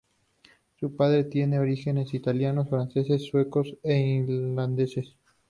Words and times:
Su 0.79 0.95
padre 0.95 1.25
tiene 1.25 1.59
orígenes 1.59 2.15
italianos, 2.15 2.67
franceses, 2.67 3.27
suecos 3.27 3.77
e 3.83 3.99
irlandeses. 3.99 5.15